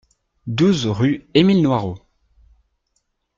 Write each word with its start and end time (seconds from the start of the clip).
douze 0.47 0.87
rue 0.87 1.29
Emile 1.35 1.61
Noirot 1.61 2.03